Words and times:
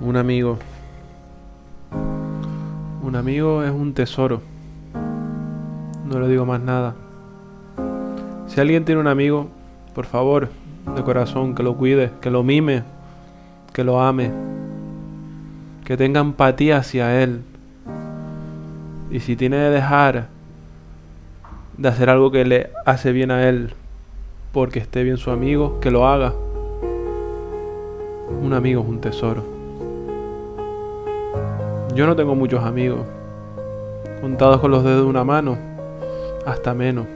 Un 0.00 0.16
amigo. 0.16 0.58
Un 3.02 3.16
amigo 3.16 3.62
es 3.62 3.70
un 3.70 3.94
tesoro. 3.94 4.42
No 6.06 6.18
le 6.20 6.28
digo 6.28 6.44
más 6.44 6.60
nada. 6.60 6.94
Si 8.48 8.60
alguien 8.60 8.84
tiene 8.84 9.00
un 9.00 9.06
amigo, 9.06 9.48
por 9.94 10.06
favor, 10.06 10.48
de 10.94 11.02
corazón, 11.02 11.54
que 11.54 11.62
lo 11.62 11.76
cuide, 11.76 12.10
que 12.20 12.30
lo 12.30 12.42
mime, 12.42 12.82
que 13.72 13.84
lo 13.84 14.00
ame, 14.00 14.30
que 15.84 15.96
tenga 15.96 16.20
empatía 16.20 16.78
hacia 16.78 17.22
él. 17.22 17.42
Y 19.10 19.20
si 19.20 19.36
tiene 19.36 19.56
que 19.56 19.70
dejar 19.70 20.28
de 21.78 21.88
hacer 21.88 22.10
algo 22.10 22.30
que 22.30 22.44
le 22.44 22.70
hace 22.84 23.12
bien 23.12 23.30
a 23.30 23.48
él 23.48 23.74
porque 24.52 24.78
esté 24.78 25.02
bien 25.02 25.16
su 25.16 25.30
amigo, 25.30 25.80
que 25.80 25.90
lo 25.90 26.06
haga. 26.06 26.32
Un 28.42 28.52
amigo 28.52 28.82
es 28.82 28.88
un 28.88 29.00
tesoro. 29.00 29.53
Yo 31.94 32.08
no 32.08 32.16
tengo 32.16 32.34
muchos 32.34 32.64
amigos, 32.64 33.06
contados 34.20 34.60
con 34.60 34.72
los 34.72 34.82
dedos 34.82 35.02
de 35.02 35.08
una 35.08 35.22
mano, 35.22 35.56
hasta 36.44 36.74
menos. 36.74 37.06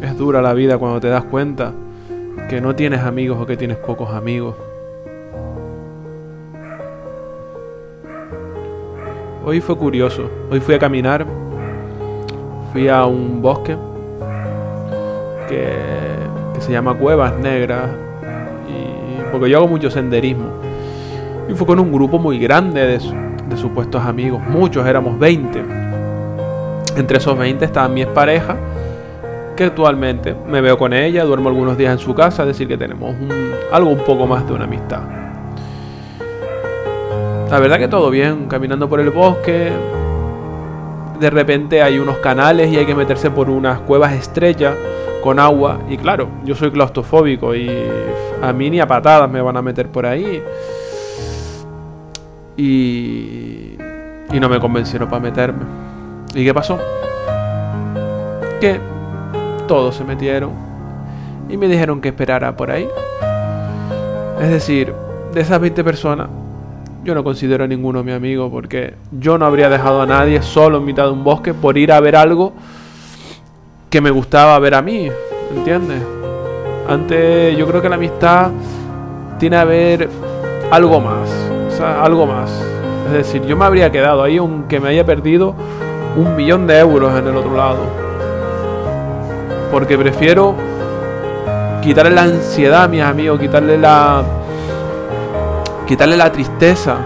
Es 0.00 0.16
dura 0.16 0.40
la 0.40 0.54
vida 0.54 0.78
cuando 0.78 1.00
te 1.00 1.08
das 1.08 1.24
cuenta 1.24 1.72
que 2.48 2.62
no 2.62 2.74
tienes 2.74 3.00
amigos 3.00 3.38
o 3.38 3.44
que 3.44 3.58
tienes 3.58 3.76
pocos 3.76 4.08
amigos. 4.08 4.54
Hoy 9.44 9.60
fue 9.60 9.76
curioso. 9.76 10.30
Hoy 10.50 10.60
fui 10.60 10.74
a 10.74 10.78
caminar. 10.78 11.26
Fui 12.72 12.88
a 12.88 13.04
un 13.04 13.42
bosque 13.42 13.76
que, 15.46 15.74
que 16.54 16.60
se 16.62 16.72
llama 16.72 16.94
Cuevas 16.94 17.36
Negras. 17.38 17.90
Porque 19.30 19.50
yo 19.50 19.58
hago 19.58 19.68
mucho 19.68 19.90
senderismo. 19.90 20.71
Y 21.48 21.54
fue 21.54 21.66
con 21.66 21.78
un 21.78 21.92
grupo 21.92 22.18
muy 22.18 22.38
grande 22.38 22.80
de, 22.86 22.98
de 23.48 23.56
supuestos 23.56 24.04
amigos. 24.04 24.40
Muchos, 24.48 24.86
éramos 24.86 25.18
20. 25.18 25.64
Entre 26.96 27.18
esos 27.18 27.36
20 27.36 27.64
estaba 27.64 27.88
mi 27.88 28.04
pareja, 28.06 28.56
que 29.56 29.64
actualmente 29.64 30.34
me 30.48 30.60
veo 30.60 30.78
con 30.78 30.92
ella, 30.92 31.24
duermo 31.24 31.48
algunos 31.48 31.76
días 31.76 31.92
en 31.92 31.98
su 31.98 32.14
casa, 32.14 32.42
es 32.42 32.48
decir, 32.48 32.68
que 32.68 32.76
tenemos 32.76 33.10
un, 33.10 33.30
algo 33.72 33.90
un 33.90 33.98
poco 33.98 34.26
más 34.26 34.46
de 34.46 34.52
una 34.52 34.64
amistad. 34.64 35.00
La 37.50 37.60
verdad 37.60 37.78
que 37.78 37.88
todo 37.88 38.08
bien, 38.08 38.46
caminando 38.46 38.88
por 38.88 38.98
el 38.98 39.10
bosque. 39.10 39.70
De 41.20 41.28
repente 41.28 41.82
hay 41.82 41.98
unos 41.98 42.16
canales 42.16 42.72
y 42.72 42.78
hay 42.78 42.86
que 42.86 42.94
meterse 42.94 43.30
por 43.30 43.50
unas 43.50 43.80
cuevas 43.80 44.14
estrechas 44.14 44.74
con 45.22 45.38
agua. 45.38 45.80
Y 45.90 45.98
claro, 45.98 46.28
yo 46.44 46.54
soy 46.54 46.70
claustrofóbico 46.70 47.54
y 47.54 47.70
a 48.40 48.54
mí 48.54 48.70
ni 48.70 48.80
a 48.80 48.86
patadas 48.86 49.30
me 49.30 49.42
van 49.42 49.58
a 49.58 49.60
meter 49.60 49.88
por 49.88 50.06
ahí. 50.06 50.42
Y, 52.64 53.76
y 54.32 54.40
no 54.40 54.48
me 54.48 54.60
convencieron 54.60 55.08
para 55.08 55.20
meterme. 55.20 55.64
¿Y 56.34 56.44
qué 56.44 56.54
pasó? 56.54 56.78
Que 58.60 58.78
todos 59.66 59.96
se 59.96 60.04
metieron 60.04 60.50
y 61.48 61.56
me 61.56 61.66
dijeron 61.66 62.00
que 62.00 62.08
esperara 62.08 62.56
por 62.56 62.70
ahí. 62.70 62.88
Es 64.40 64.48
decir, 64.48 64.94
de 65.34 65.40
esas 65.40 65.60
20 65.60 65.82
personas, 65.82 66.28
yo 67.04 67.14
no 67.14 67.24
considero 67.24 67.64
a 67.64 67.66
ninguno 67.66 68.04
mi 68.04 68.12
amigo 68.12 68.50
porque 68.50 68.94
yo 69.10 69.38
no 69.38 69.44
habría 69.44 69.68
dejado 69.68 70.02
a 70.02 70.06
nadie 70.06 70.40
solo 70.40 70.78
en 70.78 70.84
mitad 70.84 71.04
de 71.04 71.10
un 71.10 71.24
bosque 71.24 71.52
por 71.52 71.76
ir 71.76 71.90
a 71.92 72.00
ver 72.00 72.14
algo 72.14 72.52
que 73.90 74.00
me 74.00 74.10
gustaba 74.10 74.58
ver 74.60 74.74
a 74.74 74.82
mí, 74.82 75.10
¿entiendes? 75.54 76.02
Antes 76.88 77.56
yo 77.56 77.66
creo 77.66 77.82
que 77.82 77.88
la 77.88 77.96
amistad 77.96 78.50
tiene 79.38 79.56
a 79.56 79.64
ver 79.64 80.08
algo 80.70 81.00
más, 81.00 81.28
algo 81.82 82.26
más. 82.26 82.50
Es 83.06 83.12
decir, 83.12 83.42
yo 83.42 83.56
me 83.56 83.64
habría 83.64 83.90
quedado 83.90 84.22
ahí 84.22 84.38
aunque 84.38 84.80
me 84.80 84.88
haya 84.88 85.04
perdido 85.04 85.54
un 86.16 86.36
millón 86.36 86.66
de 86.66 86.78
euros 86.78 87.18
en 87.18 87.26
el 87.26 87.36
otro 87.36 87.56
lado. 87.56 87.80
Porque 89.70 89.98
prefiero 89.98 90.54
quitarle 91.82 92.12
la 92.12 92.22
ansiedad 92.22 92.84
a 92.84 92.88
mis 92.88 93.02
amigos, 93.02 93.40
quitarle 93.40 93.76
la 93.78 94.22
quitarle 95.86 96.16
la 96.16 96.30
tristeza 96.30 96.96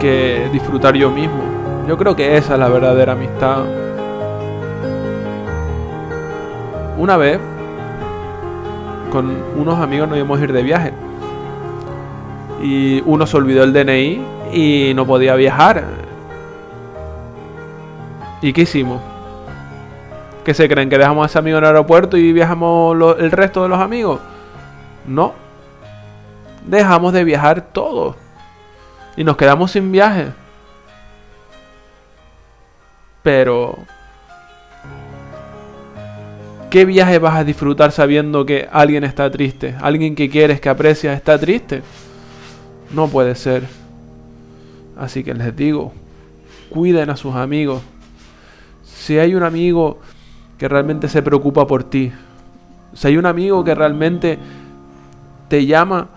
que 0.00 0.48
disfrutar 0.52 0.94
yo 0.94 1.10
mismo. 1.10 1.42
Yo 1.86 1.96
creo 1.96 2.16
que 2.16 2.36
esa 2.36 2.54
es 2.54 2.58
la 2.58 2.68
verdadera 2.68 3.12
amistad. 3.12 3.58
Una 6.98 7.16
vez, 7.16 7.38
con 9.12 9.36
unos 9.56 9.78
amigos 9.78 10.08
nos 10.08 10.18
íbamos 10.18 10.40
a 10.40 10.44
ir 10.44 10.52
de 10.52 10.62
viaje. 10.62 11.05
Y 12.62 13.02
uno 13.04 13.26
se 13.26 13.36
olvidó 13.36 13.64
el 13.64 13.72
DNI 13.72 14.20
y 14.52 14.92
no 14.94 15.06
podía 15.06 15.34
viajar. 15.34 15.84
¿Y 18.42 18.52
qué 18.52 18.62
hicimos? 18.62 19.00
¿Qué 20.44 20.54
se 20.54 20.68
creen? 20.68 20.88
¿Que 20.88 20.98
dejamos 20.98 21.24
a 21.24 21.26
ese 21.26 21.38
amigo 21.38 21.58
en 21.58 21.64
el 21.64 21.68
aeropuerto 21.68 22.16
y 22.16 22.32
viajamos 22.32 22.96
el 23.18 23.30
resto 23.30 23.62
de 23.62 23.68
los 23.68 23.80
amigos? 23.80 24.20
No 25.06 25.46
dejamos 26.66 27.12
de 27.12 27.24
viajar 27.24 27.62
todos. 27.72 28.16
Y 29.16 29.24
nos 29.24 29.36
quedamos 29.36 29.70
sin 29.70 29.90
viaje. 29.90 30.26
Pero... 33.22 33.78
¿Qué 36.68 36.84
viaje 36.84 37.18
vas 37.18 37.36
a 37.36 37.44
disfrutar 37.44 37.92
sabiendo 37.92 38.44
que 38.44 38.68
alguien 38.70 39.04
está 39.04 39.30
triste? 39.30 39.76
Alguien 39.80 40.14
que 40.14 40.28
quieres, 40.28 40.60
que 40.60 40.68
aprecias, 40.68 41.16
está 41.16 41.38
triste. 41.38 41.82
No 42.92 43.08
puede 43.08 43.34
ser. 43.34 43.64
Así 44.96 45.22
que 45.22 45.34
les 45.34 45.54
digo, 45.54 45.92
cuiden 46.70 47.10
a 47.10 47.16
sus 47.16 47.34
amigos. 47.34 47.82
Si 48.84 49.18
hay 49.18 49.34
un 49.34 49.42
amigo 49.42 49.98
que 50.58 50.68
realmente 50.68 51.08
se 51.08 51.22
preocupa 51.22 51.66
por 51.66 51.84
ti, 51.84 52.12
si 52.94 53.08
hay 53.08 53.16
un 53.18 53.26
amigo 53.26 53.62
que 53.62 53.74
realmente 53.74 54.38
te 55.48 55.66
llama 55.66 56.08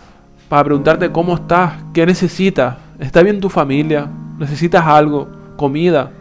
para 0.48 0.64
preguntarte 0.64 1.12
cómo 1.12 1.36
estás, 1.36 1.74
qué 1.94 2.06
necesitas, 2.06 2.78
está 3.00 3.22
bien 3.22 3.40
tu 3.40 3.50
familia, 3.50 4.08
necesitas 4.40 4.86
algo, 4.86 5.28
comida. 5.58 6.12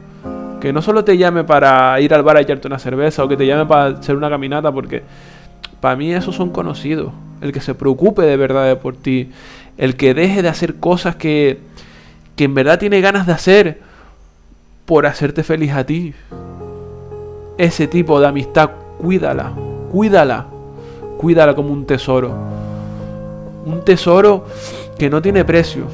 Que 0.61 0.73
no 0.73 0.83
solo 0.83 1.05
te 1.05 1.17
llame 1.17 1.45
para 1.45 2.01
ir 2.01 2.13
al 2.13 2.25
bar 2.25 2.37
a 2.37 2.41
echarte 2.41 2.67
una 2.67 2.81
cerveza 2.81 3.23
o 3.23 3.29
que 3.29 3.37
te 3.37 3.47
llame 3.47 3.67
para 3.67 3.99
hacer 3.99 4.17
una 4.17 4.29
caminata, 4.29 4.73
porque 4.73 5.05
para 5.81 5.95
mí 5.95 6.13
esos 6.13 6.35
son 6.35 6.51
conocidos. 6.51 7.13
El 7.41 7.53
que 7.53 7.61
se 7.61 7.75
preocupe 7.75 8.23
de 8.23 8.37
verdad 8.37 8.79
por 8.81 8.97
ti, 8.97 9.31
el 9.79 9.97
que 9.97 10.13
deje 10.13 10.43
de 10.43 10.49
hacer 10.49 10.75
cosas 10.77 11.17
que, 11.17 11.59
que 12.37 12.45
en 12.45 12.55
verdad 12.55 12.79
tiene 12.79 13.01
ganas 13.01 13.27
de 13.27 13.33
hacer 13.33 13.81
por 14.85 15.07
hacerte 15.07 15.43
feliz 15.43 15.73
a 15.73 15.85
ti. 15.85 16.15
Ese 17.57 17.87
tipo 17.87 18.21
de 18.21 18.29
amistad, 18.29 18.71
cuídala, 18.99 19.53
cuídala, 19.91 20.47
cuídala 21.19 21.55
como 21.55 21.73
un 21.73 21.87
tesoro 21.87 22.59
un 23.69 23.85
tesoro 23.85 24.45
que 24.99 25.11
no 25.11 25.23
tiene 25.23 25.45
precio, 25.45 25.85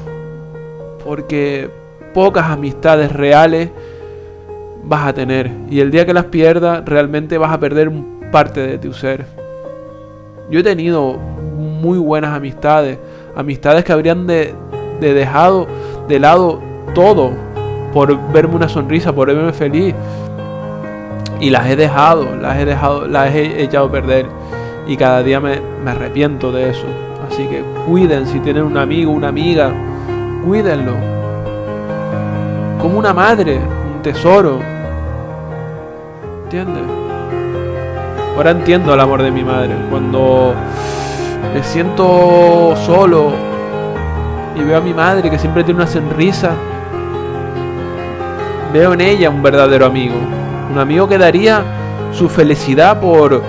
porque 1.03 1.69
pocas 2.13 2.45
amistades 2.45 3.11
reales 3.11 3.69
vas 4.83 5.07
a 5.07 5.13
tener 5.13 5.51
y 5.69 5.79
el 5.79 5.91
día 5.91 6.05
que 6.05 6.13
las 6.13 6.25
pierdas 6.25 6.83
realmente 6.85 7.37
vas 7.37 7.51
a 7.51 7.59
perder 7.59 7.91
parte 8.31 8.65
de 8.65 8.77
tu 8.77 8.93
ser. 8.93 9.25
Yo 10.49 10.59
he 10.59 10.63
tenido 10.63 11.13
muy 11.13 11.97
buenas 11.97 12.35
amistades, 12.35 12.97
amistades 13.35 13.83
que 13.83 13.91
habrían 13.91 14.27
de, 14.27 14.53
de 14.99 15.13
dejado 15.13 15.67
de 16.07 16.19
lado 16.19 16.59
todo 16.93 17.31
por 17.93 18.17
verme 18.31 18.55
una 18.55 18.69
sonrisa, 18.69 19.13
por 19.13 19.27
verme 19.27 19.53
feliz. 19.53 19.95
Y 21.39 21.49
las 21.49 21.67
he 21.67 21.75
dejado, 21.75 22.35
las 22.35 22.57
he 22.57 22.65
dejado, 22.65 23.07
las 23.07 23.33
he 23.33 23.63
echado 23.63 23.87
a 23.87 23.91
perder. 23.91 24.25
Y 24.87 24.97
cada 24.97 25.23
día 25.23 25.39
me, 25.39 25.59
me 25.83 25.91
arrepiento 25.91 26.51
de 26.51 26.69
eso. 26.69 26.85
Así 27.27 27.45
que 27.47 27.63
cuiden 27.87 28.27
si 28.27 28.39
tienen 28.39 28.63
un 28.63 28.77
amigo, 28.77 29.11
una 29.11 29.29
amiga, 29.29 29.71
cuídenlo. 30.45 30.93
Como 32.81 32.99
una 32.99 33.13
madre, 33.13 33.57
un 33.57 34.01
tesoro. 34.01 34.59
¿Entiendes? 36.43 36.83
Ahora 38.35 38.51
entiendo 38.51 38.93
el 38.93 38.99
amor 38.99 39.23
de 39.23 39.31
mi 39.31 39.43
madre. 39.43 39.73
Cuando 39.89 40.53
me 41.53 41.63
siento 41.63 42.75
solo 42.85 43.33
y 44.55 44.63
veo 44.63 44.77
a 44.77 44.81
mi 44.81 44.93
madre 44.93 45.29
que 45.29 45.37
siempre 45.37 45.63
tiene 45.63 45.81
una 45.81 45.87
sonrisa, 45.87 46.51
veo 48.71 48.93
en 48.93 49.01
ella 49.01 49.29
un 49.29 49.43
verdadero 49.43 49.85
amigo. 49.85 50.15
Un 50.71 50.79
amigo 50.79 51.07
que 51.07 51.17
daría 51.17 51.63
su 52.11 52.29
felicidad 52.29 52.99
por... 52.99 53.41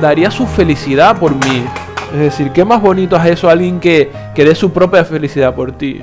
Daría 0.00 0.30
su 0.30 0.46
felicidad 0.46 1.18
por 1.18 1.34
mí. 1.34 1.64
Es 2.12 2.20
decir, 2.20 2.50
¿qué 2.50 2.64
más 2.64 2.80
bonito 2.80 3.16
es 3.16 3.26
eso 3.26 3.48
alguien 3.48 3.80
que, 3.80 4.10
que 4.34 4.44
dé 4.44 4.54
su 4.54 4.72
propia 4.72 5.04
felicidad 5.04 5.54
por 5.54 5.72
ti? 5.72 6.02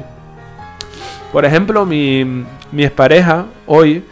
Por 1.32 1.46
ejemplo, 1.46 1.86
mi, 1.86 2.46
mi 2.72 2.84
expareja 2.84 3.46
hoy, 3.66 4.04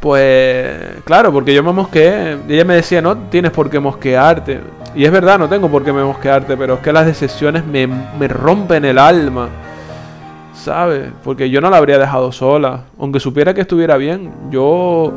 pues 0.00 1.02
claro, 1.04 1.32
porque 1.32 1.54
yo 1.54 1.62
me 1.62 1.72
mosqueé, 1.72 2.36
ella 2.48 2.64
me 2.64 2.74
decía, 2.74 3.00
no 3.00 3.16
tienes 3.16 3.52
por 3.52 3.70
qué 3.70 3.78
mosquearte. 3.78 4.60
Y 4.96 5.04
es 5.04 5.12
verdad, 5.12 5.38
no 5.38 5.46
tengo 5.46 5.68
por 5.68 5.84
qué 5.84 5.92
me 5.92 6.02
mosquearte, 6.02 6.56
pero 6.56 6.74
es 6.74 6.80
que 6.80 6.90
las 6.90 7.04
decepciones 7.04 7.66
me, 7.66 7.86
me 7.86 8.28
rompen 8.28 8.82
el 8.86 8.98
alma. 8.98 9.50
¿Sabes? 10.54 11.10
Porque 11.22 11.50
yo 11.50 11.60
no 11.60 11.68
la 11.68 11.76
habría 11.76 11.98
dejado 11.98 12.32
sola. 12.32 12.84
Aunque 12.98 13.20
supiera 13.20 13.52
que 13.52 13.60
estuviera 13.60 13.98
bien, 13.98 14.32
yo, 14.50 15.12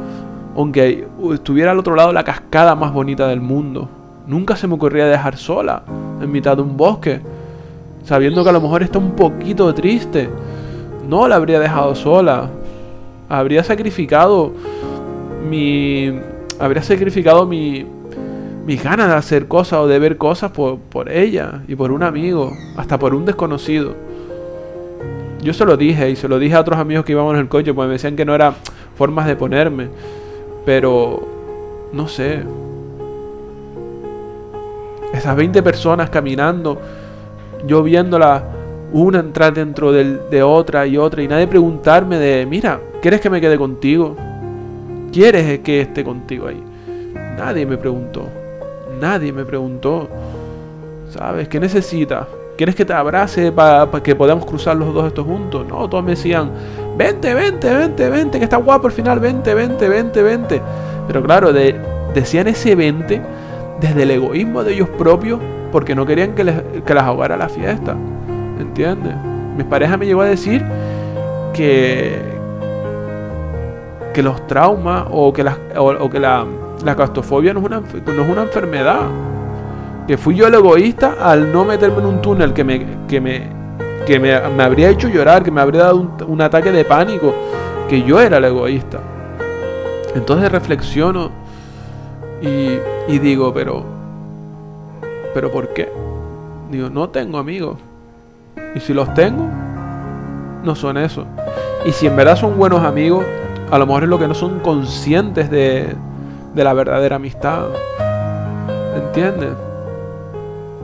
aunque 0.53 1.07
estuviera 1.33 1.71
al 1.71 1.79
otro 1.79 1.95
lado 1.95 2.11
la 2.11 2.25
cascada 2.25 2.75
más 2.75 2.91
bonita 2.91 3.29
del 3.29 3.39
mundo, 3.39 3.87
nunca 4.27 4.57
se 4.57 4.67
me 4.67 4.73
ocurría 4.73 5.05
dejar 5.05 5.37
sola 5.37 5.83
en 6.21 6.29
mitad 6.29 6.57
de 6.57 6.63
un 6.63 6.75
bosque. 6.75 7.21
Sabiendo 8.03 8.43
que 8.43 8.49
a 8.49 8.53
lo 8.53 8.59
mejor 8.59 8.83
está 8.83 8.99
un 8.99 9.11
poquito 9.11 9.73
triste. 9.73 10.29
No 11.07 11.25
la 11.29 11.37
habría 11.37 11.57
dejado 11.57 11.95
sola. 11.95 12.49
Habría 13.29 13.63
sacrificado 13.63 14.51
mi... 15.49 16.19
Habría 16.59 16.83
sacrificado 16.83 17.45
mi, 17.45 17.85
mis 18.69 18.83
ganas 18.83 19.07
de 19.07 19.15
hacer 19.15 19.47
cosas 19.47 19.79
o 19.79 19.87
de 19.87 19.97
ver 19.97 20.17
cosas 20.17 20.51
por, 20.51 20.77
por 20.77 21.11
ella 21.11 21.63
y 21.67 21.73
por 21.73 21.91
un 21.91 22.03
amigo, 22.03 22.55
hasta 22.77 22.99
por 22.99 23.15
un 23.15 23.25
desconocido. 23.25 23.95
Yo 25.41 25.55
se 25.55 25.65
lo 25.65 25.75
dije 25.75 26.11
y 26.11 26.15
se 26.15 26.27
lo 26.27 26.37
dije 26.37 26.53
a 26.53 26.59
otros 26.59 26.77
amigos 26.77 27.03
que 27.03 27.13
íbamos 27.13 27.33
en 27.33 27.39
el 27.39 27.47
coche, 27.47 27.73
porque 27.73 27.87
me 27.87 27.93
decían 27.93 28.15
que 28.15 28.25
no 28.25 28.35
era 28.35 28.53
formas 28.95 29.25
de 29.25 29.35
ponerme. 29.35 29.87
Pero, 30.67 31.27
no 31.93 32.07
sé. 32.07 32.43
Esas 35.15 35.35
20 35.35 35.63
personas 35.63 36.11
caminando, 36.11 36.79
yo 37.65 37.81
viéndola 37.81 38.43
una 38.93 39.19
entrar 39.19 39.51
dentro 39.51 39.91
de 39.91 40.43
otra 40.43 40.85
y 40.85 40.95
otra 40.95 41.23
y 41.23 41.27
nadie 41.27 41.47
preguntarme 41.47 42.19
de, 42.19 42.45
mira, 42.45 42.79
¿quieres 43.01 43.19
que 43.19 43.31
me 43.31 43.41
quede 43.41 43.57
contigo? 43.57 44.15
¿Quieres 45.11 45.57
que 45.61 45.81
esté 45.81 46.03
contigo 46.03 46.45
ahí? 46.45 46.61
Nadie 47.35 47.65
me 47.65 47.75
preguntó. 47.75 48.38
Nadie 48.99 49.31
me 49.31 49.45
preguntó. 49.45 50.09
¿Sabes? 51.09 51.47
¿Qué 51.47 51.59
necesitas? 51.59 52.27
¿Quieres 52.57 52.75
que 52.75 52.85
te 52.85 52.93
abrace 52.93 53.51
para 53.51 53.89
que 54.03 54.15
podamos 54.15 54.45
cruzar 54.45 54.75
los 54.75 54.93
dos 54.93 55.07
estos 55.07 55.25
juntos? 55.25 55.65
No, 55.67 55.89
todos 55.89 56.03
me 56.03 56.11
decían, 56.11 56.51
vente, 56.97 57.33
vente, 57.33 57.73
vente, 57.73 58.09
vente, 58.09 58.37
que 58.37 58.43
está 58.43 58.57
guapo 58.57 58.87
al 58.87 58.93
final, 58.93 59.19
vente, 59.19 59.53
vente, 59.53 59.87
vente, 59.87 60.21
vente. 60.21 60.61
Pero 61.07 61.23
claro, 61.23 61.53
decían 61.53 62.47
ese 62.47 62.75
vente 62.75 63.21
desde 63.79 64.03
el 64.03 64.11
egoísmo 64.11 64.63
de 64.63 64.73
ellos 64.73 64.89
propios 64.89 65.39
porque 65.71 65.95
no 65.95 66.05
querían 66.05 66.35
que, 66.35 66.43
las 66.43 67.03
ahogara 67.03 67.37
la 67.37 67.47
fiesta. 67.47 67.95
¿Entiendes? 68.59 69.15
Mi 69.55 69.63
pareja 69.63 69.95
me 69.95 70.05
llegó 70.05 70.21
a 70.21 70.25
decir 70.25 70.63
que, 71.53 72.19
que 74.13 74.21
los 74.21 74.45
traumas 74.47 75.05
o 75.09 75.31
que, 75.31 75.49
o 75.77 76.09
que 76.09 76.19
la 76.19 76.45
la 76.83 76.95
claustrofobia 76.95 77.53
no 77.53 77.59
es, 77.59 77.65
una, 77.65 77.79
no 77.81 78.21
es 78.23 78.29
una 78.29 78.43
enfermedad. 78.43 79.01
Que 80.07 80.17
fui 80.17 80.35
yo 80.35 80.47
el 80.47 80.53
egoísta 80.55 81.15
al 81.21 81.51
no 81.51 81.65
meterme 81.65 81.99
en 81.99 82.05
un 82.05 82.21
túnel 82.21 82.53
que 82.53 82.63
me, 82.63 82.85
que 83.07 83.21
me, 83.21 83.47
que 84.07 84.19
me, 84.19 84.33
habría 84.33 84.89
hecho 84.89 85.07
llorar, 85.07 85.43
que 85.43 85.51
me 85.51 85.61
habría 85.61 85.83
dado 85.83 86.09
un, 86.27 86.41
ataque 86.41 86.71
de 86.71 86.83
pánico, 86.83 87.33
que 87.87 88.01
yo 88.01 88.19
era 88.19 88.37
el 88.37 88.45
egoísta. 88.45 88.99
Entonces 90.15 90.51
reflexiono 90.51 91.29
y, 92.41 92.79
y 93.07 93.19
digo, 93.19 93.53
pero, 93.53 93.83
pero 95.33 95.51
¿por 95.51 95.73
qué? 95.73 95.91
Digo, 96.71 96.89
no 96.89 97.09
tengo 97.09 97.37
amigos. 97.37 97.77
Y 98.73 98.79
si 98.79 98.93
los 98.93 99.13
tengo, 99.13 99.47
no 100.63 100.75
son 100.75 100.97
eso. 100.97 101.25
Y 101.85 101.91
si 101.91 102.07
en 102.07 102.15
verdad 102.15 102.35
son 102.35 102.57
buenos 102.57 102.83
amigos, 102.83 103.23
a 103.69 103.77
lo 103.77 103.85
mejor 103.85 104.03
es 104.03 104.09
lo 104.09 104.17
que 104.17 104.27
no 104.27 104.33
son 104.33 104.59
conscientes 104.59 105.51
de, 105.51 105.95
de 106.53 106.63
la 106.63 106.73
verdadera 106.73 107.17
amistad. 107.17 107.67
¿Entiendes? 108.95 109.53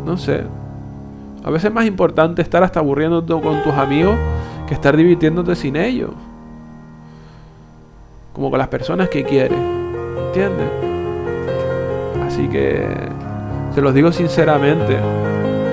No 0.06 0.18
sé. 0.18 0.44
A 1.44 1.50
veces 1.50 1.66
es 1.66 1.74
más 1.74 1.86
importante 1.86 2.42
estar 2.42 2.64
hasta 2.64 2.80
aburriéndote 2.80 3.34
con 3.42 3.62
tus 3.64 3.74
amigos 3.74 4.16
que 4.68 4.74
estar 4.74 4.96
divirtiéndote 4.96 5.56
sin 5.56 5.76
ellos. 5.76 6.12
Como 8.34 8.50
con 8.50 8.60
las 8.60 8.68
personas 8.68 9.10
que 9.10 9.24
quieres. 9.24 9.58
¿Entiendes? 10.28 10.68
Así 12.28 12.48
que 12.48 12.86
se 13.74 13.82
los 13.82 13.94
digo 13.94 14.12
sinceramente. 14.12 14.98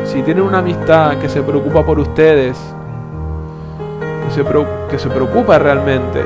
Si 0.04 0.22
tienen 0.22 0.44
una 0.44 0.58
amistad 0.58 1.18
que 1.18 1.28
se 1.28 1.42
preocupa 1.42 1.84
por 1.84 1.98
ustedes, 1.98 2.58
que 4.24 4.30
se, 4.30 4.44
que 4.90 4.98
se 4.98 5.08
preocupa 5.08 5.58
realmente 5.58 6.22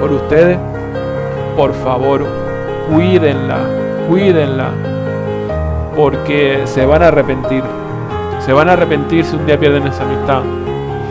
por 0.00 0.12
ustedes, 0.12 0.58
por 1.56 1.72
favor, 1.74 2.45
cuídenla, 2.92 3.58
cuídenla, 4.08 4.70
porque 5.94 6.62
se 6.64 6.86
van 6.86 7.02
a 7.02 7.08
arrepentir. 7.08 7.62
Se 8.40 8.52
van 8.52 8.68
a 8.68 8.74
arrepentir 8.74 9.24
si 9.24 9.34
un 9.36 9.46
día 9.46 9.58
pierden 9.58 9.86
esa 9.86 10.04
amistad. 10.04 10.42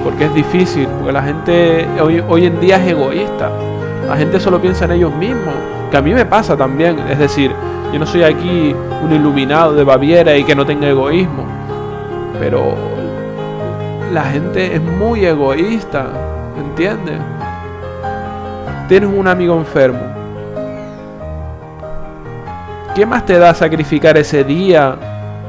Porque 0.03 0.25
es 0.25 0.33
difícil, 0.33 0.87
porque 0.87 1.11
la 1.11 1.23
gente 1.23 1.87
hoy, 1.99 2.23
hoy 2.27 2.45
en 2.45 2.59
día 2.61 2.77
es 2.77 2.91
egoísta. 2.91 3.49
La 4.07 4.15
gente 4.15 4.39
solo 4.39 4.61
piensa 4.61 4.85
en 4.85 4.91
ellos 4.91 5.13
mismos. 5.15 5.53
Que 5.91 5.97
a 5.97 6.01
mí 6.01 6.13
me 6.13 6.25
pasa 6.25 6.55
también. 6.55 6.99
Es 7.09 7.19
decir, 7.19 7.51
yo 7.91 7.99
no 7.99 8.05
soy 8.05 8.23
aquí 8.23 8.75
un 9.03 9.11
iluminado 9.11 9.73
de 9.73 9.83
Baviera 9.83 10.37
y 10.37 10.43
que 10.43 10.55
no 10.55 10.65
tenga 10.65 10.87
egoísmo. 10.87 11.45
Pero 12.39 12.75
la 14.13 14.23
gente 14.25 14.75
es 14.75 14.81
muy 14.81 15.25
egoísta. 15.25 16.07
¿Entiendes? 16.57 17.19
Tienes 18.87 19.09
un 19.09 19.27
amigo 19.27 19.57
enfermo 19.57 20.24
¿Qué 22.95 23.05
más 23.05 23.25
te 23.25 23.37
da 23.37 23.53
sacrificar 23.53 24.15
ese 24.15 24.45
día 24.45 24.95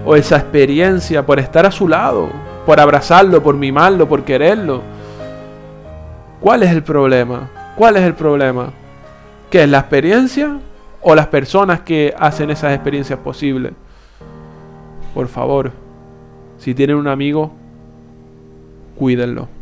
o 0.05 0.17
esa 0.17 0.37
experiencia 0.37 1.25
por 1.25 1.39
estar 1.39 1.65
a 1.65 1.71
su 1.71 1.87
lado, 1.87 2.29
por 2.67 2.81
abrazarlo, 2.81 3.41
por 3.41 3.55
mimarlo, 3.55 4.09
por 4.09 4.25
quererlo? 4.25 4.83
¿Cuál 6.41 6.65
es 6.65 6.73
el 6.73 6.83
problema? 6.83 7.49
¿Cuál 7.77 7.99
es 7.99 8.03
el 8.03 8.15
problema? 8.15 8.71
¿Qué 9.49 9.63
es 9.63 9.69
la 9.69 9.79
experiencia 9.79 10.59
o 11.01 11.15
las 11.15 11.29
personas 11.29 11.83
que 11.83 12.13
hacen 12.19 12.51
esas 12.51 12.75
experiencias 12.75 13.21
posibles? 13.21 13.75
Por 15.15 15.29
favor, 15.29 15.71
si 16.59 16.75
tienen 16.75 16.97
un 16.97 17.07
amigo, 17.07 17.53
cuídenlo. 18.99 19.56